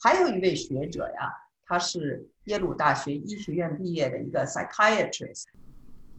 [0.00, 1.32] 还有一位学者呀，
[1.66, 5.44] 他是耶鲁大学医学院毕业的一个 psychiatrist，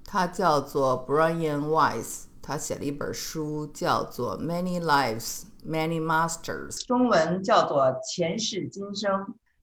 [0.04, 9.12] 他叫做 Brian Weiss，他写了一本书叫做《Many Lives, Many Masters》，中文叫做《前世今生》。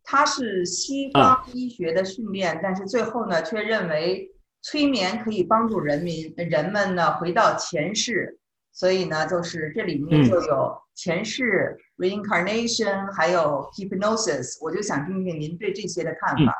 [0.08, 4.30] 他是西方医学的训练，但是最后呢，却认为
[4.62, 8.38] 催眠可以帮助人民人们呢回到前世，
[8.76, 14.62] 所以呢，就是这里面就有前世 reincarnation，还有 hypnosis。
[14.62, 16.52] 我就想听听您对这些的看法。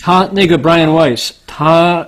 [0.00, 2.04] 他那个 Brian Weiss，他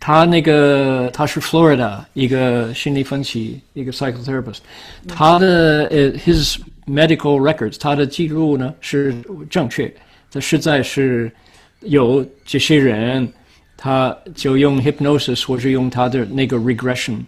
[0.00, 4.58] 他那个他是 Florida 一个心理分析一个 psychotherapist，
[5.06, 9.14] 他的呃 his medical records，他的记录呢是
[9.48, 9.94] 正确。
[10.32, 11.30] 他实在是
[11.78, 13.32] 有这些人，
[13.76, 17.20] 他就用 hypnosis 或者用他的那个 regression，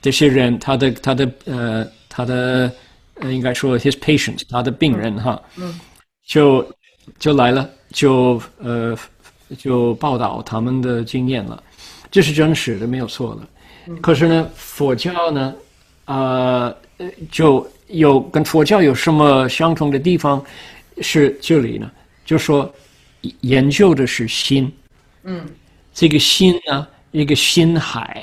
[0.00, 2.72] 这些人他的他的呃他的
[3.16, 5.40] 呃应该说 his patient 他的病人哈，
[6.26, 6.66] 就
[7.18, 8.96] 就来了，就呃
[9.58, 11.62] 就报道他们的经验了，
[12.10, 13.96] 这是真实的没有错的。
[14.00, 15.54] 可是呢，佛教呢，
[16.04, 16.74] 呃
[17.30, 20.42] 就有跟佛教有什么相同的地方？
[21.02, 21.90] 是这里呢？
[22.26, 22.72] 就说
[23.40, 24.70] 研究的是心，
[25.24, 25.44] 嗯，
[25.92, 28.22] 这个心呢，一个心海，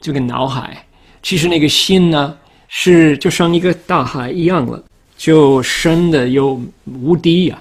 [0.00, 0.85] 这个脑海，
[1.26, 2.38] 其实那个心呢，
[2.68, 4.80] 是就像一个大海一样了，
[5.16, 7.60] 就深的又无敌呀，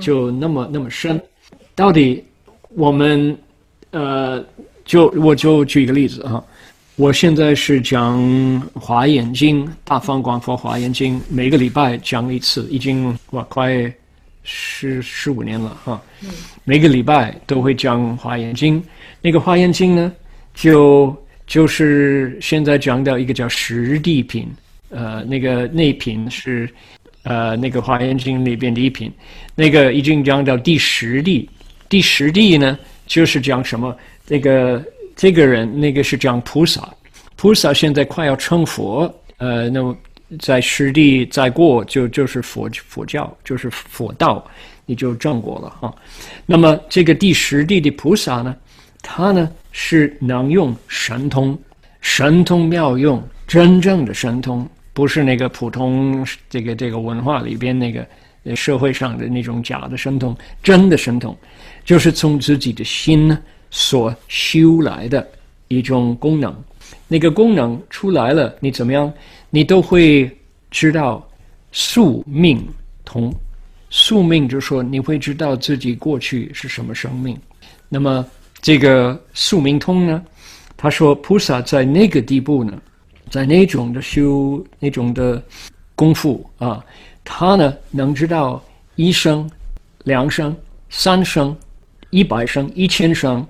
[0.00, 1.22] 就那么那么深。
[1.76, 2.24] 到底
[2.70, 3.38] 我们
[3.92, 4.44] 呃，
[4.84, 6.42] 就我就举一个例子啊，
[6.96, 8.20] 我现在是讲
[8.74, 13.94] 《华严经》，大方广佛华严经，每个礼拜讲一次，已经哇快。
[14.46, 16.02] 十十五年了哈，
[16.64, 18.82] 每个礼拜都会讲《华严经》。
[19.22, 20.12] 那个《华严经》呢，
[20.52, 24.48] 就就是现在讲到一个叫实地品，
[24.90, 26.68] 呃，那个内品是
[27.22, 29.12] 呃那个《华严经》里边的一品，
[29.54, 31.48] 那个已经讲到第十地。
[31.88, 33.96] 第十地呢，就是讲什么？
[34.26, 36.88] 这个这个人，那个是讲菩萨，
[37.36, 39.96] 菩萨现在快要成佛，呃，那么。
[40.40, 44.44] 在十地再过就就是佛佛教就是佛道，
[44.84, 45.94] 你就正果了哈。
[46.44, 48.56] 那么这个第十地的菩萨呢，
[49.06, 51.56] 他呢是能用神通，
[52.00, 58.06] 神通妙用，真正的神通，不是那个普通这个这个文化里边那个
[58.56, 61.36] 社会上的那种假的神通，真的神通，
[61.84, 63.38] 就是从自己的心呢
[63.70, 65.28] 所修来的
[65.68, 66.54] 一种功能。
[67.06, 69.12] 那个功能出来了，你怎么样？
[69.50, 70.30] 你都会
[70.70, 71.26] 知道
[71.72, 72.66] 宿命
[73.04, 73.32] 通。
[73.90, 77.38] 宿命就是说，你会知道自己过去是什么生命。
[77.88, 78.26] 那么
[78.64, 80.24] 这个宿命通呢？
[80.74, 82.72] 他说，菩萨在那个地步呢，
[83.28, 85.42] 在那种的修那种的
[85.94, 86.82] 功夫啊，
[87.22, 88.64] 他呢能知道
[88.96, 89.46] 一生、
[90.04, 90.56] 两生、
[90.88, 91.54] 三生、
[92.08, 93.46] 一百生、一千生，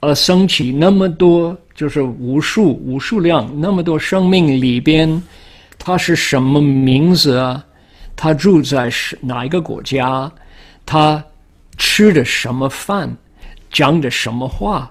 [0.00, 1.54] 而升起那么多。
[1.74, 5.22] 就是无数无数量那么多生命里边，
[5.76, 7.62] 他是什么名字啊？
[8.16, 10.32] 他住在是哪一个国家？
[10.86, 11.22] 他
[11.76, 13.14] 吃的什么饭？
[13.74, 14.90] 讲的什么话？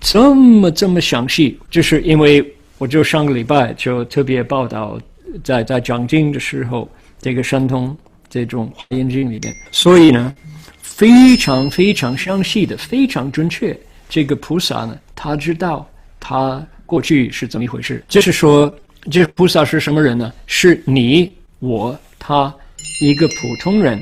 [0.00, 2.44] 这么这么详细，就是因为
[2.78, 4.98] 我就上个礼拜就特别报道，
[5.44, 6.90] 在在讲经的时候，
[7.20, 7.96] 这个神通
[8.28, 10.34] 这种华严经里边，所以呢，
[10.80, 13.78] 非常非常详细的，非常准确。
[14.08, 15.86] 这个菩萨呢，他知道。
[16.24, 18.00] 他过去是怎么一回事？
[18.06, 18.72] 就是说，
[19.10, 20.32] 这菩萨是什么人呢？
[20.46, 22.54] 是你、我、他
[23.00, 24.00] 一个普通人，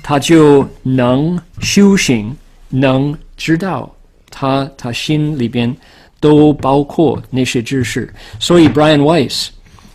[0.00, 2.32] 他就能修行，
[2.68, 3.94] 能知道
[4.30, 5.74] 他他心里边
[6.20, 8.12] 都包括那些知识。
[8.40, 9.48] 所以，Brian Weiss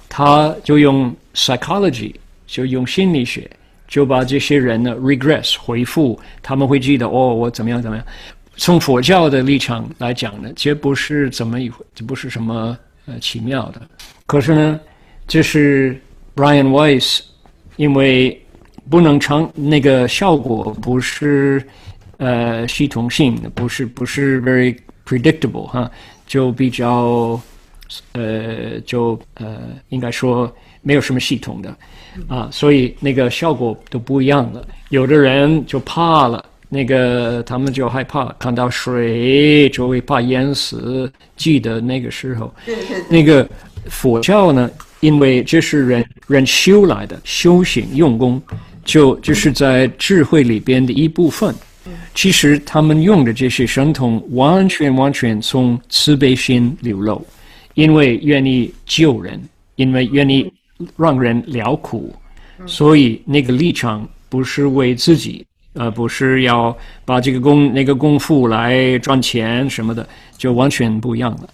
[0.08, 2.14] 他就用 psychology，
[2.46, 3.50] 就用心理学，
[3.88, 8.06] 就把这些人呢 regress 回复，他们会记得哦，我怎么样怎么样。
[8.58, 13.82] 从佛教的立场来讲呢，这不是怎么一回，这不是什么呃奇妙的。
[14.28, 14.80] 可是呢，
[15.28, 16.00] 这是
[16.36, 17.22] Brian Weiss，
[17.78, 18.40] 因为
[18.90, 21.66] 不能成那个效果不是
[22.22, 25.90] 呃系统性的，不是不是 very predictable 哈，
[26.28, 27.42] 就比较
[28.14, 29.58] 呃就呃
[29.90, 31.76] 应该说没有什么系统的
[32.28, 34.66] 啊，所以那个效果都不一样了。
[34.90, 36.46] 有的人就怕了。
[36.74, 41.12] 那个他们就害怕看到水就会怕淹死。
[41.36, 42.54] 记得那个时候，
[43.10, 43.46] 那个
[43.90, 44.72] 佛教呢，
[45.02, 48.42] 因为这是人人修来的修行用功，
[48.86, 51.54] 就就是在智慧里边的一部分。
[52.14, 57.26] 其实他们用的这些神通，完全完全从慈悲心流露，
[57.74, 59.42] 因为愿意救人，
[59.76, 60.52] 因为愿意
[60.98, 62.16] 让人了苦，
[62.66, 65.46] 所以那个立场不是为自己。
[65.74, 70.06] 呃，不是要把这个功那个功夫来赚钱什么的，
[70.38, 71.50] 就完全不一样了。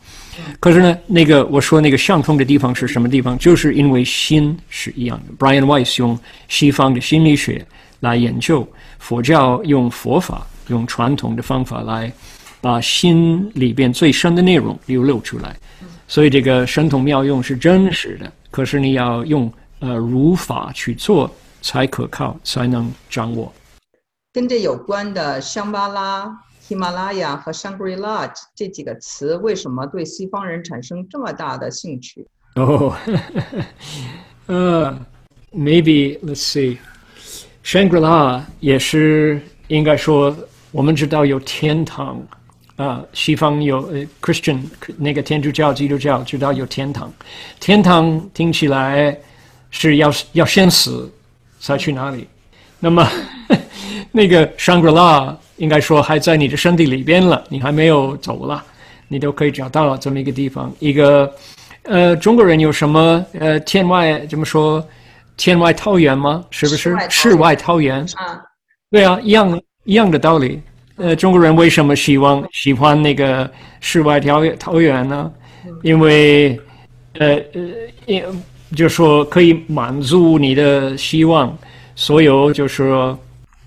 [0.60, 3.38] 可是呢，那个我说那个相通的地方是什么地方？
[3.38, 5.34] 就是因为心是一样的。
[5.38, 7.64] Brian Weiss 用西方的心理学
[8.00, 8.68] 来研究，
[9.00, 12.12] 佛教用佛法，用传统的方法来
[12.60, 15.56] 把心里边最深的内容流露出来。
[16.08, 21.30] 所以这个神通妙用是真实的，可是你要用呃如法去做
[21.62, 23.52] 才可靠，才能掌握。
[24.34, 32.26] 跟这有关的香巴拉、喜马拉雅和 Shangri-La 这几个词，为什么对西方人产生这么大的兴趣？
[32.56, 32.96] 哦，
[34.48, 34.98] 呃
[35.52, 36.78] ，maybe let's see。
[37.68, 40.34] Shangri-La 也是应该说，
[40.72, 42.18] 我们知道有天堂
[42.78, 44.60] 啊，西方有呃 Christian
[44.98, 47.12] 那个天主教、基督教知道有天堂，
[47.60, 49.14] 天堂听起来
[49.70, 51.12] 是要要先死
[51.60, 52.26] 才去哪里，
[52.80, 53.06] 那么
[54.14, 58.64] 那个 Shangri-La 应该说还在你的身体里边了，你还没有走了，
[59.10, 60.74] 你都可以找到这么一个地方。
[60.80, 61.30] 一个
[61.84, 64.82] 呃，中国人有什么呃天外怎么说？
[65.38, 66.44] 天外桃源吗？
[66.50, 68.02] 是不是世外桃源？
[68.16, 68.44] 啊，
[68.92, 70.60] 对啊，一样一样的道理。
[70.98, 73.50] 呃，中国人为什么希望喜欢那个
[73.80, 75.32] 世外桃源桃源呢？
[75.84, 76.60] 因为
[77.20, 77.62] 呃呃，
[78.08, 78.24] 因
[78.76, 81.56] 就说可以满足你的希望，
[81.96, 83.20] 所有就是说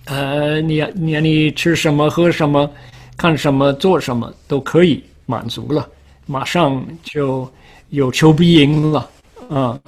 [0.06, 2.68] 呃，你你你吃什么喝什么，
[3.16, 5.88] 看什么做什么都可以满足了，
[6.26, 7.48] 马上就
[7.90, 9.08] 有求必应了
[9.48, 9.78] 啊。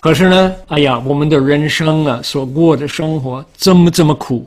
[0.00, 4.46] 可是呢，哎呀，我们的人生啊，所过的生活这么这么苦，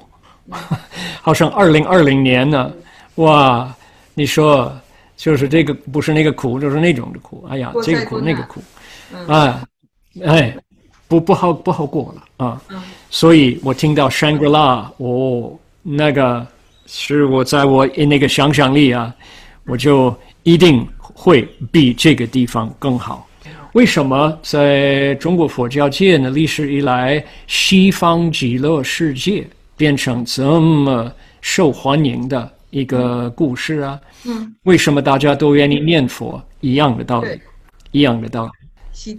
[1.21, 2.71] 好像二零二零年呢，
[3.15, 3.75] 哇，
[4.13, 4.71] 你说
[5.17, 8.61] 就是这个不是那个苦，就是那种的苦，哎呀，这个苦那个苦，
[9.27, 9.61] 啊，
[10.23, 10.55] 哎，
[11.07, 12.61] 不不好不好过了啊，
[13.09, 16.45] 所以我听到 Shangri-La，哦，那个
[16.85, 19.13] 是我在我那个想象力啊，
[19.65, 21.41] 我就一定会
[21.71, 23.27] 比这个地方更好。
[23.73, 26.29] 为什么在中国佛教界呢？
[26.31, 31.11] 历史以来，西方极乐世界变成这么
[31.41, 33.99] 受欢迎的一个故事啊？
[34.25, 36.41] 嗯，为什么大家都愿意念佛？
[36.61, 37.39] 一样的道理，
[37.91, 38.51] 一样的道理。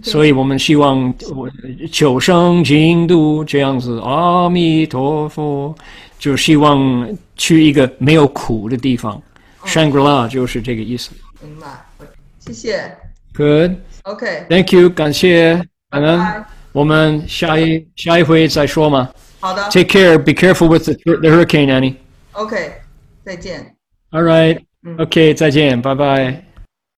[0.03, 1.49] 所以我们希望我
[1.91, 5.73] 求生净土这样子，阿弥陀佛，
[6.19, 9.19] 就希望去一个没有苦的地方。
[9.65, 11.11] Shangri-La 就是这个意思。
[11.41, 11.67] 明白，
[12.39, 12.95] 谢谢。
[13.33, 13.71] Good。
[14.04, 16.18] OK， Thank you，感谢感恩。
[16.18, 16.44] 拜。
[16.72, 19.08] 我们下一下一回再说嘛。
[19.40, 20.18] 好的 Take care.
[20.18, 21.94] Be careful with the the hurricane, Annie.
[22.32, 22.72] ，OK，
[23.24, 23.74] 再见。
[24.10, 24.60] All right.
[24.82, 26.44] 嗯 OK，再见，拜拜。